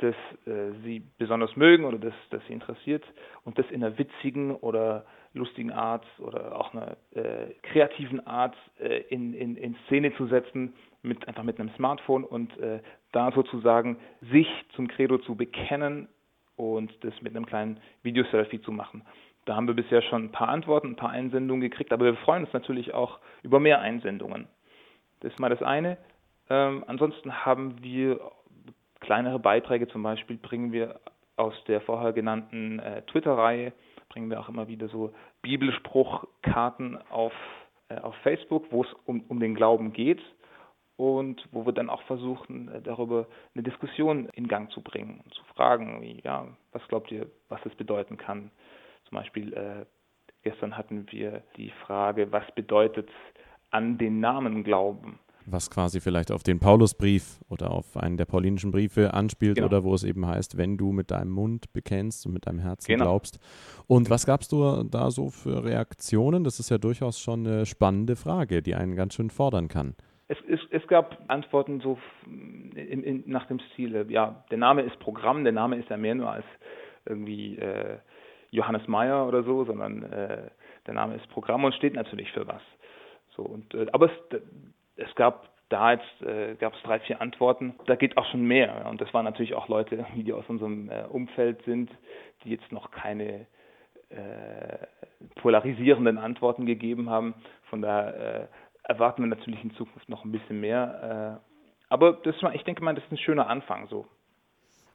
das 0.02 0.14
äh, 0.46 0.72
sie 0.82 1.02
besonders 1.18 1.54
mögen 1.56 1.84
oder 1.84 1.98
das, 1.98 2.14
das 2.30 2.42
sie 2.46 2.52
interessiert 2.52 3.04
und 3.44 3.58
das 3.58 3.70
in 3.70 3.84
einer 3.84 3.98
witzigen 3.98 4.54
oder 4.54 5.04
lustigen 5.32 5.70
Art 5.70 6.04
oder 6.18 6.58
auch 6.58 6.74
einer 6.74 6.96
äh, 7.14 7.54
kreativen 7.62 8.26
Art 8.26 8.56
äh, 8.80 9.02
in, 9.08 9.34
in, 9.34 9.56
in 9.56 9.76
Szene 9.86 10.14
zu 10.16 10.26
setzen, 10.26 10.74
mit, 11.02 11.26
einfach 11.28 11.44
mit 11.44 11.58
einem 11.58 11.70
Smartphone 11.76 12.24
und 12.24 12.56
äh, 12.58 12.80
da 13.12 13.32
sozusagen 13.32 13.98
sich 14.32 14.48
zum 14.74 14.88
Credo 14.88 15.18
zu 15.18 15.34
bekennen 15.34 16.08
und 16.56 16.92
das 17.02 17.14
mit 17.22 17.34
einem 17.34 17.46
kleinen 17.46 17.80
Videoselfie 18.02 18.60
zu 18.60 18.72
machen. 18.72 19.02
Da 19.46 19.56
haben 19.56 19.66
wir 19.66 19.74
bisher 19.74 20.02
schon 20.02 20.24
ein 20.24 20.32
paar 20.32 20.48
Antworten, 20.48 20.88
ein 20.88 20.96
paar 20.96 21.10
Einsendungen 21.10 21.62
gekriegt, 21.62 21.92
aber 21.92 22.04
wir 22.04 22.16
freuen 22.16 22.44
uns 22.44 22.52
natürlich 22.52 22.92
auch 22.92 23.18
über 23.42 23.60
mehr 23.60 23.80
Einsendungen. 23.80 24.46
Das 25.20 25.32
ist 25.32 25.38
mal 25.38 25.48
das 25.48 25.62
eine. 25.62 25.96
Ähm, 26.50 26.84
ansonsten 26.86 27.44
haben 27.44 27.82
wir 27.82 28.20
kleinere 29.00 29.38
Beiträge, 29.38 29.88
zum 29.88 30.02
Beispiel 30.02 30.36
bringen 30.36 30.72
wir 30.72 31.00
aus 31.36 31.54
der 31.68 31.80
vorher 31.80 32.12
genannten 32.12 32.78
äh, 32.80 33.02
Twitter-Reihe, 33.02 33.72
bringen 34.08 34.30
wir 34.30 34.40
auch 34.40 34.48
immer 34.48 34.68
wieder 34.68 34.88
so 34.88 35.12
Bibelspruchkarten 35.42 36.98
auf, 37.10 37.32
äh, 37.88 37.98
auf 37.98 38.14
Facebook, 38.16 38.66
wo 38.70 38.82
es 38.82 38.92
um, 39.06 39.22
um 39.28 39.40
den 39.40 39.54
Glauben 39.54 39.92
geht 39.92 40.20
und 40.96 41.48
wo 41.50 41.64
wir 41.64 41.72
dann 41.72 41.88
auch 41.88 42.02
versuchen, 42.02 42.68
äh, 42.68 42.82
darüber 42.82 43.26
eine 43.54 43.62
Diskussion 43.62 44.28
in 44.34 44.48
Gang 44.48 44.70
zu 44.70 44.82
bringen 44.82 45.22
und 45.24 45.32
zu 45.32 45.42
fragen, 45.54 46.02
wie, 46.02 46.20
ja, 46.22 46.46
was 46.72 46.86
glaubt 46.88 47.10
ihr, 47.10 47.26
was 47.48 47.64
es 47.64 47.74
bedeuten 47.74 48.18
kann? 48.18 48.50
Zum 49.08 49.16
Beispiel 49.16 49.54
äh, 49.54 49.86
gestern 50.42 50.76
hatten 50.76 51.10
wir 51.10 51.42
die 51.56 51.70
Frage, 51.86 52.32
was 52.32 52.44
bedeutet 52.54 53.08
an 53.70 53.96
den 53.96 54.20
Namen 54.20 54.62
glauben? 54.62 55.18
Was 55.52 55.70
quasi 55.70 56.00
vielleicht 56.00 56.30
auf 56.30 56.42
den 56.42 56.58
Paulusbrief 56.58 57.40
oder 57.48 57.70
auf 57.70 57.96
einen 57.96 58.16
der 58.16 58.24
paulinischen 58.24 58.70
Briefe 58.70 59.14
anspielt 59.14 59.56
genau. 59.56 59.66
oder 59.66 59.84
wo 59.84 59.94
es 59.94 60.04
eben 60.04 60.26
heißt, 60.26 60.56
wenn 60.56 60.76
du 60.76 60.92
mit 60.92 61.10
deinem 61.10 61.30
Mund 61.30 61.72
bekennst 61.72 62.26
und 62.26 62.32
mit 62.32 62.46
deinem 62.46 62.58
Herzen 62.58 62.92
genau. 62.92 63.04
glaubst. 63.04 63.38
Und 63.86 64.10
was 64.10 64.26
gabst 64.26 64.52
du 64.52 64.84
da 64.84 65.10
so 65.10 65.30
für 65.30 65.64
Reaktionen? 65.64 66.44
Das 66.44 66.60
ist 66.60 66.70
ja 66.70 66.78
durchaus 66.78 67.20
schon 67.20 67.46
eine 67.46 67.66
spannende 67.66 68.16
Frage, 68.16 68.62
die 68.62 68.74
einen 68.74 68.96
ganz 68.96 69.14
schön 69.14 69.30
fordern 69.30 69.68
kann. 69.68 69.94
Es, 70.28 70.38
es, 70.48 70.60
es 70.70 70.86
gab 70.86 71.18
Antworten 71.28 71.80
so 71.80 71.98
in, 72.26 73.02
in, 73.02 73.24
nach 73.26 73.46
dem 73.46 73.58
Stil, 73.72 74.06
ja, 74.10 74.44
der 74.50 74.58
Name 74.58 74.82
ist 74.82 74.98
Programm, 75.00 75.42
der 75.42 75.52
Name 75.52 75.76
ist 75.76 75.88
ja 75.90 75.96
mehr 75.96 76.14
nur 76.14 76.30
als 76.30 76.44
irgendwie 77.04 77.56
äh, 77.56 77.98
Johannes 78.50 78.86
Meyer 78.86 79.26
oder 79.26 79.42
so, 79.42 79.64
sondern 79.64 80.04
äh, 80.04 80.50
der 80.86 80.94
Name 80.94 81.16
ist 81.16 81.28
Programm 81.28 81.64
und 81.64 81.74
steht 81.74 81.94
natürlich 81.94 82.30
für 82.32 82.46
was. 82.46 82.62
So 83.36 83.42
und 83.42 83.74
äh, 83.74 83.86
aber 83.92 84.06
es, 84.06 84.40
es 85.00 85.14
gab 85.14 85.48
da 85.68 85.92
jetzt 85.92 86.22
äh, 86.22 86.56
gab 86.56 86.74
es 86.74 86.82
drei, 86.82 86.98
vier 87.00 87.20
Antworten. 87.20 87.74
Da 87.86 87.94
geht 87.94 88.16
auch 88.16 88.26
schon 88.30 88.42
mehr. 88.42 88.86
Und 88.90 89.00
das 89.00 89.12
waren 89.14 89.24
natürlich 89.24 89.54
auch 89.54 89.68
Leute, 89.68 90.04
die 90.16 90.32
aus 90.32 90.44
unserem 90.48 90.90
äh, 90.90 91.04
Umfeld 91.04 91.64
sind, 91.64 91.90
die 92.44 92.50
jetzt 92.50 92.70
noch 92.72 92.90
keine 92.90 93.46
äh, 94.10 94.86
polarisierenden 95.36 96.18
Antworten 96.18 96.66
gegeben 96.66 97.08
haben. 97.08 97.34
Von 97.68 97.82
daher 97.82 98.14
äh, 98.42 98.46
erwarten 98.82 99.22
wir 99.22 99.28
natürlich 99.28 99.62
in 99.62 99.72
Zukunft 99.74 100.08
noch 100.08 100.24
ein 100.24 100.32
bisschen 100.32 100.60
mehr. 100.60 101.40
Äh, 101.40 101.50
aber 101.88 102.14
das 102.24 102.34
ich 102.54 102.64
denke 102.64 102.82
mal, 102.82 102.94
das 102.94 103.04
ist 103.04 103.12
ein 103.12 103.18
schöner 103.18 103.46
Anfang 103.48 103.86
so. 103.88 104.06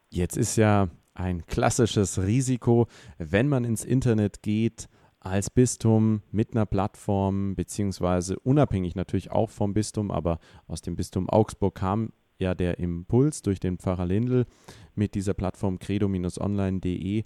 Jetzt 0.09 0.37
ist 0.37 0.57
ja 0.57 0.87
ein 1.13 1.45
klassisches 1.45 2.21
Risiko, 2.21 2.87
wenn 3.17 3.47
man 3.47 3.63
ins 3.63 3.85
Internet 3.85 4.43
geht, 4.43 4.87
als 5.25 5.49
Bistum 5.49 6.21
mit 6.31 6.55
einer 6.55 6.67
Plattform, 6.67 7.55
beziehungsweise 7.55 8.37
unabhängig 8.39 8.95
natürlich 8.95 9.31
auch 9.31 9.49
vom 9.49 9.73
Bistum, 9.73 10.11
aber 10.11 10.39
aus 10.67 10.83
dem 10.83 10.95
Bistum 10.95 11.27
Augsburg 11.29 11.75
kam 11.75 12.11
ja 12.37 12.53
der 12.53 12.77
Impuls 12.77 13.41
durch 13.41 13.59
den 13.59 13.79
Pfarrer 13.79 14.05
Lindl 14.05 14.45
mit 14.93 15.15
dieser 15.15 15.33
Plattform 15.33 15.79
credo-online.de 15.79 17.23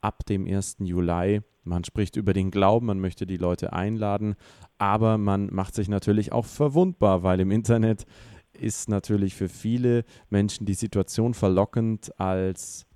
ab 0.00 0.24
dem 0.24 0.46
1. 0.46 0.76
Juli. 0.80 1.42
Man 1.64 1.84
spricht 1.84 2.16
über 2.16 2.32
den 2.32 2.50
Glauben, 2.50 2.86
man 2.86 3.00
möchte 3.00 3.26
die 3.26 3.36
Leute 3.36 3.74
einladen, 3.74 4.34
aber 4.78 5.18
man 5.18 5.52
macht 5.52 5.74
sich 5.74 5.88
natürlich 5.88 6.32
auch 6.32 6.46
verwundbar, 6.46 7.22
weil 7.22 7.38
im 7.40 7.50
Internet 7.50 8.06
ist 8.54 8.88
natürlich 8.88 9.34
für 9.34 9.50
viele 9.50 10.04
Menschen 10.30 10.64
die 10.64 10.74
Situation 10.74 11.34
verlockend 11.34 12.18
als 12.18 12.86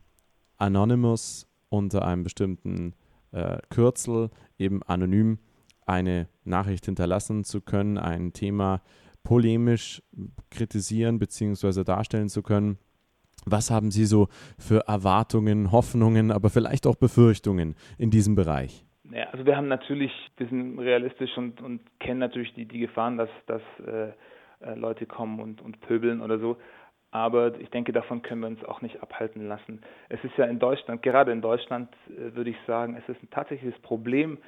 Anonymous 0.56 1.46
unter 1.68 2.06
einem 2.06 2.24
bestimmten 2.24 2.94
äh, 3.32 3.58
Kürzel 3.70 4.30
eben 4.58 4.82
anonym 4.82 5.38
eine 5.86 6.28
Nachricht 6.44 6.86
hinterlassen 6.86 7.44
zu 7.44 7.60
können, 7.60 7.96
ein 7.98 8.32
Thema 8.32 8.82
polemisch 9.22 10.02
kritisieren 10.50 11.18
bzw. 11.18 11.84
darstellen 11.84 12.28
zu 12.28 12.42
können. 12.42 12.78
Was 13.44 13.70
haben 13.70 13.90
Sie 13.90 14.04
so 14.06 14.28
für 14.58 14.88
Erwartungen, 14.88 15.70
Hoffnungen, 15.70 16.32
aber 16.32 16.50
vielleicht 16.50 16.86
auch 16.86 16.96
Befürchtungen 16.96 17.76
in 17.98 18.10
diesem 18.10 18.34
Bereich? 18.34 18.84
Ja, 19.12 19.24
also 19.30 19.46
wir 19.46 19.56
haben 19.56 19.68
natürlich, 19.68 20.10
wir 20.36 20.48
sind 20.48 20.78
realistisch 20.80 21.36
und, 21.36 21.60
und 21.60 21.80
kennen 22.00 22.18
natürlich 22.18 22.52
die, 22.54 22.66
die 22.66 22.80
Gefahren, 22.80 23.16
dass, 23.16 23.30
dass 23.46 23.62
äh, 23.86 24.08
äh 24.60 24.74
Leute 24.74 25.06
kommen 25.06 25.38
und, 25.38 25.60
und 25.62 25.80
pöbeln 25.80 26.20
oder 26.20 26.40
so. 26.40 26.56
Aber 27.10 27.58
ich 27.60 27.70
denke, 27.70 27.92
davon 27.92 28.22
können 28.22 28.40
wir 28.40 28.48
uns 28.48 28.64
auch 28.64 28.82
nicht 28.82 29.02
abhalten 29.02 29.46
lassen. 29.46 29.80
Es 30.08 30.22
ist 30.24 30.36
ja 30.36 30.44
in 30.46 30.58
Deutschland, 30.58 31.02
gerade 31.02 31.32
in 31.32 31.40
Deutschland 31.40 31.88
äh, 32.08 32.34
würde 32.34 32.50
ich 32.50 32.56
sagen, 32.66 32.96
es 32.96 33.08
ist 33.08 33.22
ein 33.22 33.30
tatsächliches 33.30 33.80
Problem, 33.80 34.38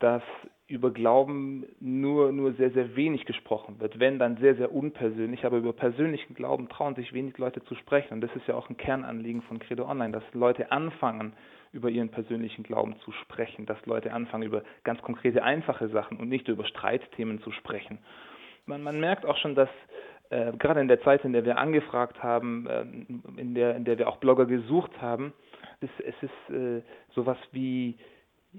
dass 0.00 0.22
über 0.66 0.92
Glauben 0.92 1.66
nur, 1.80 2.32
nur 2.32 2.52
sehr, 2.54 2.70
sehr 2.70 2.94
wenig 2.94 3.24
gesprochen 3.26 3.80
wird. 3.80 3.98
Wenn, 3.98 4.18
dann 4.18 4.36
sehr, 4.36 4.54
sehr 4.54 4.72
unpersönlich. 4.72 5.44
Aber 5.44 5.58
über 5.58 5.72
persönlichen 5.72 6.34
Glauben 6.34 6.68
trauen 6.68 6.94
sich 6.94 7.12
wenig 7.12 7.36
Leute 7.38 7.62
zu 7.64 7.74
sprechen. 7.74 8.14
Und 8.14 8.20
das 8.20 8.34
ist 8.36 8.46
ja 8.46 8.54
auch 8.54 8.70
ein 8.70 8.76
Kernanliegen 8.76 9.42
von 9.42 9.58
Credo 9.58 9.88
Online, 9.88 10.12
dass 10.12 10.22
Leute 10.32 10.70
anfangen, 10.70 11.34
über 11.72 11.90
ihren 11.90 12.08
persönlichen 12.08 12.62
Glauben 12.62 12.96
zu 13.00 13.10
sprechen. 13.12 13.66
Dass 13.66 13.84
Leute 13.84 14.12
anfangen, 14.12 14.44
über 14.44 14.62
ganz 14.84 15.02
konkrete, 15.02 15.42
einfache 15.42 15.88
Sachen 15.88 16.18
und 16.18 16.28
nicht 16.28 16.46
über 16.48 16.64
Streitthemen 16.64 17.42
zu 17.42 17.50
sprechen. 17.50 17.98
Man, 18.66 18.82
man 18.82 19.00
merkt 19.00 19.26
auch 19.26 19.36
schon, 19.38 19.56
dass 19.56 19.70
äh, 20.30 20.52
gerade 20.58 20.80
in 20.80 20.88
der 20.88 21.02
Zeit, 21.02 21.24
in 21.24 21.32
der 21.32 21.44
wir 21.44 21.58
angefragt 21.58 22.22
haben, 22.22 22.66
äh, 22.66 22.82
in, 23.40 23.54
der, 23.54 23.76
in 23.76 23.84
der 23.84 23.98
wir 23.98 24.08
auch 24.08 24.18
Blogger 24.18 24.46
gesucht 24.46 24.92
haben, 25.00 25.32
ist, 25.80 25.92
es 26.00 26.14
ist 26.22 26.54
äh, 26.54 26.82
sowas 27.14 27.38
wie, 27.52 27.96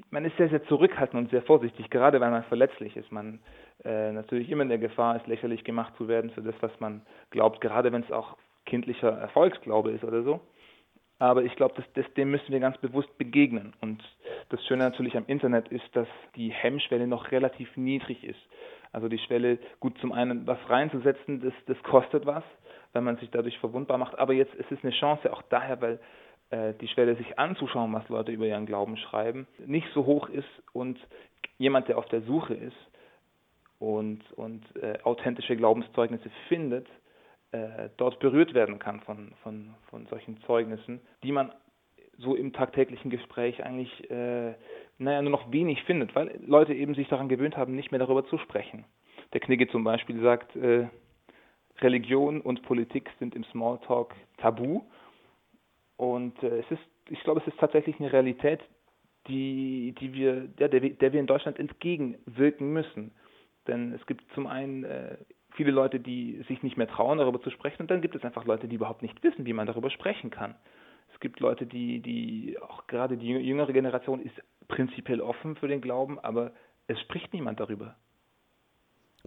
man 0.09 0.25
ist 0.25 0.37
sehr, 0.37 0.49
sehr 0.49 0.63
zurückhaltend 0.65 1.25
und 1.25 1.31
sehr 1.31 1.41
vorsichtig, 1.43 1.89
gerade 1.89 2.19
weil 2.19 2.31
man 2.31 2.43
verletzlich 2.43 2.95
ist. 2.95 3.11
Man 3.11 3.39
äh, 3.83 4.11
natürlich 4.11 4.49
immer 4.49 4.63
in 4.63 4.69
der 4.69 4.77
Gefahr 4.77 5.15
ist, 5.15 5.27
lächerlich 5.27 5.63
gemacht 5.63 5.93
zu 5.97 6.07
werden 6.07 6.31
für 6.31 6.41
das, 6.41 6.55
was 6.61 6.71
man 6.79 7.01
glaubt, 7.29 7.61
gerade 7.61 7.91
wenn 7.91 8.03
es 8.03 8.11
auch 8.11 8.37
kindlicher 8.65 9.09
Erfolgsglaube 9.09 9.91
ist 9.91 10.03
oder 10.03 10.23
so. 10.23 10.41
Aber 11.19 11.43
ich 11.43 11.55
glaube, 11.55 11.75
dem 12.17 12.31
müssen 12.31 12.51
wir 12.51 12.59
ganz 12.59 12.79
bewusst 12.79 13.15
begegnen. 13.19 13.73
Und 13.79 14.03
das 14.49 14.65
Schöne 14.65 14.83
natürlich 14.83 15.15
am 15.15 15.25
Internet 15.27 15.67
ist, 15.67 15.85
dass 15.93 16.07
die 16.35 16.49
Hemmschwelle 16.49 17.05
noch 17.05 17.31
relativ 17.31 17.77
niedrig 17.77 18.23
ist. 18.23 18.39
Also 18.91 19.07
die 19.07 19.19
Schwelle, 19.19 19.57
gut 19.79 19.97
zum 19.99 20.11
einen 20.11 20.45
was 20.47 20.57
reinzusetzen, 20.69 21.41
das, 21.41 21.53
das 21.67 21.81
kostet 21.83 22.25
was, 22.25 22.43
wenn 22.93 23.03
man 23.03 23.17
sich 23.17 23.29
dadurch 23.31 23.57
verwundbar 23.59 23.97
macht. 23.97 24.17
Aber 24.19 24.33
jetzt 24.33 24.53
ist 24.55 24.71
es 24.71 24.79
eine 24.83 24.91
Chance 24.91 25.31
auch 25.31 25.41
daher, 25.43 25.81
weil 25.81 25.99
äh, 26.49 26.73
die 26.79 26.87
Schwelle, 26.89 27.15
sich 27.15 27.39
anzuschauen, 27.39 27.93
was 27.93 28.07
Leute 28.09 28.31
über 28.31 28.45
ihren 28.45 28.65
Glauben 28.65 28.97
schreiben, 28.97 29.47
nicht 29.65 29.87
so 29.93 30.05
hoch 30.05 30.27
ist 30.29 30.49
und 30.73 30.99
jemand, 31.57 31.87
der 31.87 31.97
auf 31.97 32.05
der 32.07 32.21
Suche 32.21 32.53
ist 32.53 32.75
und, 33.79 34.19
und 34.33 34.63
äh, 34.75 34.99
authentische 35.03 35.55
Glaubenszeugnisse 35.55 36.29
findet, 36.49 36.87
äh, 37.51 37.89
dort 37.97 38.19
berührt 38.19 38.53
werden 38.53 38.79
kann 38.79 38.99
von, 39.01 39.33
von, 39.43 39.73
von 39.89 40.05
solchen 40.07 40.41
Zeugnissen, 40.43 40.99
die 41.23 41.31
man 41.31 41.53
so 42.17 42.35
im 42.35 42.53
tagtäglichen 42.53 43.09
Gespräch 43.09 43.63
eigentlich 43.63 44.09
äh, 44.11 44.53
naja, 44.97 45.21
nur 45.21 45.31
noch 45.31 45.51
wenig 45.51 45.83
findet, 45.83 46.15
weil 46.15 46.39
Leute 46.45 46.73
eben 46.73 46.95
sich 46.95 47.07
daran 47.07 47.29
gewöhnt 47.29 47.57
haben, 47.57 47.75
nicht 47.75 47.91
mehr 47.91 47.99
darüber 47.99 48.25
zu 48.25 48.37
sprechen. 48.37 48.85
Der 49.33 49.41
Knigge 49.41 49.67
zum 49.67 49.83
Beispiel 49.83 50.21
sagt, 50.21 50.55
äh, 50.55 50.87
Religion 51.79 52.41
und 52.41 52.63
Politik 52.63 53.09
sind 53.19 53.35
im 53.35 53.43
Smalltalk 53.45 54.13
tabu. 54.37 54.81
Und 55.97 56.41
äh, 56.43 56.59
es 56.59 56.71
ist, 56.71 56.81
ich 57.09 57.21
glaube, 57.23 57.41
es 57.41 57.47
ist 57.47 57.59
tatsächlich 57.59 57.99
eine 57.99 58.11
Realität, 58.11 58.59
die, 59.27 59.93
die 59.99 60.13
wir, 60.13 60.47
der, 60.47 60.69
der 60.69 61.13
wir 61.13 61.19
in 61.19 61.27
Deutschland 61.27 61.59
entgegenwirken 61.59 62.71
müssen. 62.73 63.11
Denn 63.67 63.93
es 63.93 64.05
gibt 64.05 64.23
zum 64.33 64.47
einen 64.47 64.83
äh, 64.83 65.17
viele 65.55 65.71
Leute, 65.71 65.99
die 65.99 66.43
sich 66.47 66.63
nicht 66.63 66.77
mehr 66.77 66.87
trauen, 66.87 67.19
darüber 67.19 67.41
zu 67.41 67.51
sprechen, 67.51 67.83
und 67.83 67.91
dann 67.91 68.01
gibt 68.01 68.15
es 68.15 68.23
einfach 68.23 68.45
Leute, 68.45 68.67
die 68.67 68.75
überhaupt 68.75 69.01
nicht 69.01 69.21
wissen, 69.23 69.45
wie 69.45 69.53
man 69.53 69.67
darüber 69.67 69.89
sprechen 69.89 70.29
kann. 70.29 70.55
Es 71.13 71.19
gibt 71.19 71.39
Leute, 71.39 71.65
die, 71.65 71.99
die 71.99 72.57
auch 72.61 72.87
gerade 72.87 73.17
die 73.17 73.27
jüngere 73.27 73.73
Generation 73.73 74.21
ist 74.21 74.41
prinzipiell 74.67 75.21
offen 75.21 75.55
für 75.55 75.67
den 75.67 75.81
Glauben, 75.81 76.19
aber 76.19 76.51
es 76.87 76.99
spricht 77.01 77.33
niemand 77.33 77.59
darüber. 77.59 77.95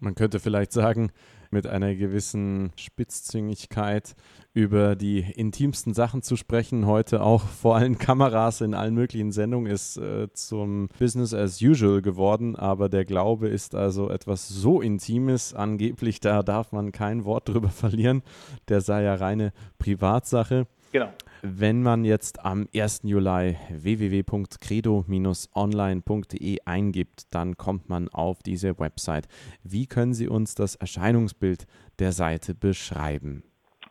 Man 0.01 0.15
könnte 0.15 0.41
vielleicht 0.41 0.73
sagen, 0.73 1.13
mit 1.51 1.69
einer 1.69 1.95
gewissen 1.95 2.73
Spitzzüngigkeit 2.77 4.17
über 4.53 4.97
die 4.97 5.21
intimsten 5.21 5.95
Sachen 5.95 6.23
zu 6.23 6.37
sprechen, 6.37 6.87
heute 6.87 7.23
auch 7.23 7.43
vor 7.43 7.77
allen 7.77 7.97
Kameras 7.97 8.61
in 8.61 8.75
allen 8.75 8.95
möglichen 8.95 9.31
Sendungen, 9.31 9.71
ist 9.71 9.97
äh, 9.97 10.33
zum 10.33 10.89
Business 10.99 11.33
as 11.33 11.63
usual 11.63 12.03
geworden. 12.03 12.57
Aber 12.57 12.89
der 12.89 13.05
Glaube 13.05 13.49
ist 13.49 13.75
also 13.77 14.11
etwas 14.11 14.49
so 14.49 14.81
Intimes, 14.81 15.55
angeblich, 15.55 16.19
da 16.19 16.43
darf 16.43 16.73
man 16.73 16.91
kein 16.91 17.25
Wort 17.25 17.49
drüber 17.49 17.69
verlieren. 17.71 18.23
Der 18.69 18.81
sei 18.81 19.05
ja 19.05 19.15
reine 19.15 19.53
Privatsache. 19.79 20.67
Genau. 20.93 21.13
Wenn 21.47 21.83
man 21.83 22.07
jetzt 22.07 22.43
am 22.43 22.69
1. 22.75 23.03
Juli 23.03 23.59
www.credo-online.de 23.69 26.59
eingibt, 26.65 27.35
dann 27.35 27.59
kommt 27.59 27.91
man 27.91 28.09
auf 28.09 28.43
diese 28.43 28.79
Website. 28.79 29.29
Wie 29.63 29.87
können 29.87 30.15
Sie 30.15 30.27
uns 30.27 30.55
das 30.55 30.75
Erscheinungsbild 30.75 31.67
der 31.99 32.13
Seite 32.13 32.55
beschreiben? 32.55 33.43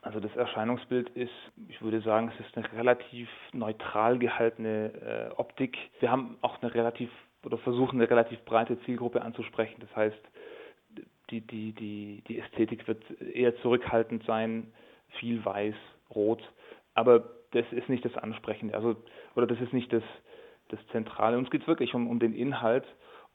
Also 0.02 0.18
das 0.18 0.34
Erscheinungsbild 0.34 1.10
ist, 1.10 1.30
ich 1.68 1.80
würde 1.80 2.00
sagen, 2.00 2.32
es 2.34 2.40
ist 2.44 2.56
eine 2.56 2.72
relativ 2.72 3.28
neutral 3.52 4.18
gehaltene 4.18 5.30
äh, 5.30 5.34
Optik. 5.36 5.78
Wir 6.00 6.10
haben 6.10 6.36
auch 6.40 6.60
eine 6.60 6.74
relativ 6.74 7.08
oder 7.44 7.58
versuchen 7.58 8.00
eine 8.00 8.10
relativ 8.10 8.40
breite 8.46 8.80
Zielgruppe 8.80 9.22
anzusprechen. 9.22 9.76
Das 9.78 9.94
heißt, 9.94 10.18
die, 11.30 11.40
die, 11.40 11.70
die, 11.70 12.24
die 12.26 12.40
Ästhetik 12.40 12.88
wird 12.88 13.04
eher 13.20 13.56
zurückhaltend 13.58 14.24
sein, 14.26 14.72
viel 15.20 15.44
weiß, 15.44 15.76
rot. 16.12 16.42
Aber 16.94 17.22
das 17.54 17.64
ist 17.72 17.88
nicht 17.88 18.04
das 18.04 18.16
Ansprechende, 18.16 18.74
also 18.74 18.96
oder 19.36 19.46
das 19.46 19.60
ist 19.60 19.72
nicht 19.72 19.92
das, 19.92 20.02
das 20.68 20.80
Zentrale. 20.92 21.38
Uns 21.38 21.50
geht 21.50 21.62
es 21.62 21.68
wirklich 21.68 21.94
um, 21.94 22.08
um 22.08 22.18
den 22.18 22.34
Inhalt 22.34 22.84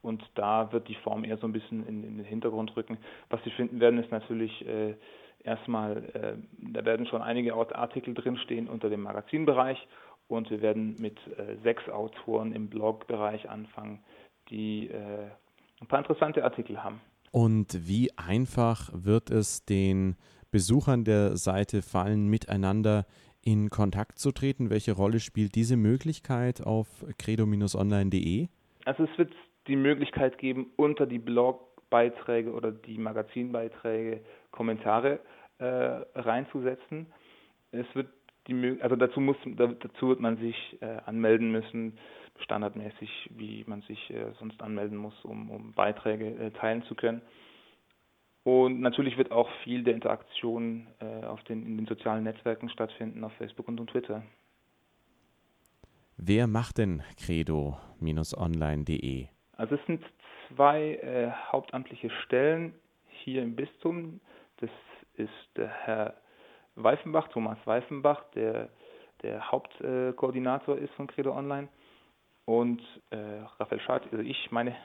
und 0.02 0.24
da 0.36 0.72
wird 0.72 0.88
die 0.88 0.96
Form 0.96 1.24
eher 1.24 1.38
so 1.38 1.48
ein 1.48 1.54
bisschen 1.54 1.86
in, 1.88 2.04
in 2.04 2.18
den 2.18 2.26
Hintergrund 2.26 2.76
rücken. 2.76 2.98
Was 3.30 3.44
Sie 3.44 3.52
finden 3.52 3.80
werden, 3.80 4.00
ist 4.00 4.12
natürlich 4.12 4.66
äh, 4.66 4.96
erstmal, 5.44 6.04
äh, 6.14 6.34
da 6.74 6.86
werden 6.86 7.06
schon 7.08 7.22
einige 7.22 7.54
Artikel 7.54 8.14
drinstehen 8.14 8.68
unter 8.68 8.90
dem 8.90 9.02
Magazinbereich 9.02 9.88
und 10.28 10.50
wir 10.50 10.62
werden 10.62 10.96
mit 11.00 11.18
äh, 11.38 11.58
sechs 11.64 11.88
Autoren 11.90 12.54
im 12.54 12.70
Blogbereich 12.70 13.50
anfangen, 13.50 14.04
die 14.50 14.88
äh, 14.88 15.30
ein 15.82 15.88
paar 15.88 16.00
interessante 16.00 16.44
Artikel 16.44 16.84
haben. 16.84 17.02
Und 17.32 17.88
wie 17.88 18.10
einfach 18.18 18.90
wird 18.94 19.30
es 19.30 19.66
den 19.66 20.16
Besuchern 20.52 21.04
der 21.04 21.38
Seite 21.38 21.82
fallen, 21.82 22.28
miteinander 22.28 23.06
in 23.50 23.70
Kontakt 23.70 24.20
zu 24.20 24.32
treten? 24.32 24.70
Welche 24.70 24.92
Rolle 24.92 25.20
spielt 25.20 25.56
diese 25.56 25.76
Möglichkeit 25.76 26.62
auf 26.62 26.88
credo-online.de? 27.18 28.48
Also 28.86 29.04
es 29.04 29.18
wird 29.18 29.34
die 29.68 29.76
Möglichkeit 29.76 30.38
geben, 30.38 30.68
unter 30.76 31.08
die 31.08 31.18
Blogbeiträge 31.18 32.52
oder 32.52 32.72
die 32.72 33.00
Magazinbeiträge 33.00 34.22
Kommentare 34.52 35.20
äh, 35.58 35.66
reinzusetzen. 35.66 37.08
Es 37.72 37.88
wird 37.94 38.10
die 38.48 38.78
also 38.82 38.96
dazu 38.96 39.20
muss 39.20 39.38
dazu 39.46 40.10
wird 40.10 40.20
man 40.20 40.38
sich 40.38 40.78
äh, 40.82 40.98
anmelden 41.06 41.52
müssen, 41.52 41.98
standardmäßig, 42.44 43.30
wie 43.36 43.64
man 43.68 43.82
sich 43.82 44.10
äh, 44.10 44.32
sonst 44.40 44.62
anmelden 44.62 44.98
muss, 44.98 45.14
um, 45.24 45.50
um 45.50 45.74
Beiträge 45.74 46.28
äh, 46.36 46.52
teilen 46.52 46.84
zu 46.84 46.96
können. 46.96 47.22
Und 48.50 48.82
natürlich 48.82 49.16
wird 49.16 49.32
auch 49.32 49.48
viel 49.64 49.84
der 49.84 49.94
Interaktion 49.94 50.88
äh, 51.00 51.24
auf 51.26 51.44
den, 51.44 51.64
in 51.68 51.78
den 51.78 51.86
sozialen 51.86 52.24
Netzwerken 52.24 52.68
stattfinden, 52.70 53.24
auf 53.24 53.32
Facebook 53.34 53.68
und, 53.68 53.80
und 53.80 53.92
Twitter. 53.92 54.24
Wer 56.18 56.48
macht 56.48 56.80
denn 56.80 57.04
credo-online.de? 57.24 59.28
Also 59.56 59.76
es 59.76 59.86
sind 59.86 60.04
zwei 60.48 60.96
äh, 60.96 61.30
hauptamtliche 61.52 62.10
Stellen 62.26 62.74
hier 63.24 63.44
im 63.44 63.56
Bistum. 63.56 64.20
Das 64.58 64.72
ist 65.14 65.30
der 65.56 65.70
Herr 65.70 66.16
Weifenbach, 66.74 67.28
Thomas 67.28 67.60
Weifenbach, 67.66 68.24
der 68.34 68.70
der 69.22 69.52
Hauptkoordinator 69.52 70.76
äh, 70.78 70.86
ist 70.86 70.94
von 70.96 71.06
Credo 71.06 71.38
Online. 71.38 71.68
Und 72.46 72.82
äh, 73.12 73.44
Raphael 73.60 73.82
Schad, 73.82 74.12
also 74.12 74.24
ich, 74.24 74.50
meine 74.50 74.76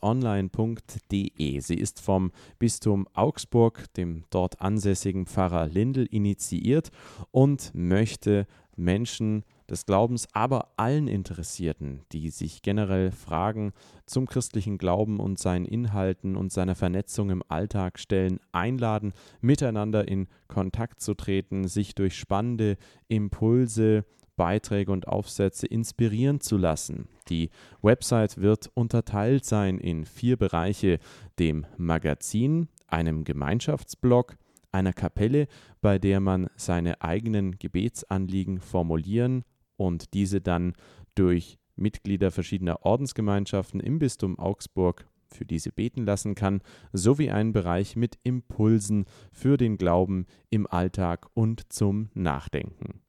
online.de. 0.00 1.60
Sie 1.60 1.74
ist 1.74 2.00
vom 2.00 2.32
Bistum 2.58 3.06
Augsburg, 3.12 3.92
dem 3.94 4.24
dort 4.30 4.62
ansässigen 4.62 5.26
Pfarrer 5.26 5.66
Lindel, 5.66 6.06
initiiert 6.06 6.90
und 7.30 7.72
möchte 7.74 8.46
Menschen 8.74 9.44
des 9.70 9.86
Glaubens, 9.86 10.28
aber 10.32 10.70
allen 10.76 11.08
Interessierten, 11.08 12.02
die 12.12 12.30
sich 12.30 12.62
generell 12.62 13.10
Fragen 13.10 13.72
zum 14.06 14.26
christlichen 14.26 14.78
Glauben 14.78 15.18
und 15.18 15.38
seinen 15.38 15.64
Inhalten 15.64 16.36
und 16.36 16.52
seiner 16.52 16.74
Vernetzung 16.74 17.30
im 17.30 17.42
Alltag 17.48 17.98
stellen, 17.98 18.40
einladen, 18.52 19.12
miteinander 19.40 20.06
in 20.08 20.28
Kontakt 20.48 21.00
zu 21.00 21.14
treten, 21.14 21.68
sich 21.68 21.94
durch 21.94 22.16
spannende 22.16 22.76
Impulse, 23.08 24.04
Beiträge 24.36 24.92
und 24.92 25.08
Aufsätze 25.08 25.66
inspirieren 25.66 26.40
zu 26.40 26.58
lassen. 26.58 27.08
Die 27.28 27.50
Website 27.82 28.38
wird 28.38 28.70
unterteilt 28.74 29.44
sein 29.44 29.78
in 29.78 30.04
vier 30.04 30.36
Bereiche, 30.36 30.98
dem 31.38 31.66
Magazin, 31.78 32.68
einem 32.86 33.24
Gemeinschaftsblog, 33.24 34.36
einer 34.72 34.92
Kapelle, 34.92 35.48
bei 35.80 35.98
der 35.98 36.20
man 36.20 36.48
seine 36.56 37.00
eigenen 37.00 37.58
Gebetsanliegen 37.58 38.60
formulieren 38.60 39.44
und 39.76 40.14
diese 40.14 40.40
dann 40.40 40.74
durch 41.14 41.58
Mitglieder 41.76 42.30
verschiedener 42.30 42.84
Ordensgemeinschaften 42.84 43.80
im 43.80 43.98
Bistum 43.98 44.38
Augsburg 44.38 45.06
für 45.28 45.44
diese 45.44 45.72
beten 45.72 46.04
lassen 46.04 46.34
kann, 46.34 46.62
sowie 46.92 47.30
einen 47.30 47.52
Bereich 47.52 47.96
mit 47.96 48.18
Impulsen 48.22 49.06
für 49.32 49.56
den 49.56 49.76
Glauben 49.76 50.26
im 50.50 50.66
Alltag 50.66 51.26
und 51.34 51.72
zum 51.72 52.10
Nachdenken. 52.14 53.02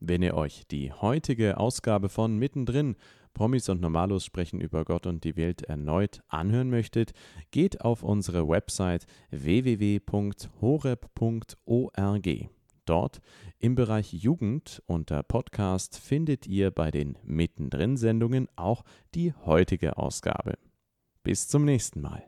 Wenn 0.00 0.22
ihr 0.22 0.34
euch 0.34 0.66
die 0.70 0.92
heutige 0.92 1.58
Ausgabe 1.58 2.08
von 2.08 2.36
Mittendrin 2.38 2.96
Promis 3.34 3.68
und 3.68 3.80
Normalos 3.80 4.24
sprechen 4.24 4.60
über 4.60 4.84
Gott 4.84 5.06
und 5.06 5.24
die 5.24 5.36
Welt 5.36 5.62
erneut 5.62 6.22
anhören 6.28 6.70
möchtet, 6.70 7.12
geht 7.50 7.82
auf 7.82 8.02
unsere 8.02 8.48
Website 8.48 9.06
www.horeb.org. 9.30 10.48
Dort 12.88 13.20
im 13.58 13.74
Bereich 13.74 14.14
Jugend 14.14 14.82
unter 14.86 15.22
Podcast 15.22 15.98
findet 15.98 16.46
ihr 16.46 16.70
bei 16.70 16.90
den 16.90 17.18
Mittendrin-Sendungen 17.22 18.48
auch 18.56 18.82
die 19.14 19.34
heutige 19.44 19.98
Ausgabe. 19.98 20.56
Bis 21.22 21.48
zum 21.48 21.66
nächsten 21.66 22.00
Mal. 22.00 22.26